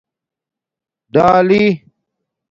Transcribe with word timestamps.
ڈالی 1.13 1.61